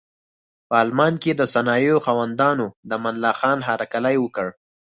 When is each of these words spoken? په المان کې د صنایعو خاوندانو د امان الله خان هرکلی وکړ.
په 0.69 0.75
المان 0.85 1.13
کې 1.23 1.31
د 1.35 1.41
صنایعو 1.53 2.03
خاوندانو 2.05 2.65
د 2.87 2.89
امان 2.97 3.15
الله 3.17 3.33
خان 3.39 3.57
هرکلی 3.69 4.15
وکړ. 4.19 4.47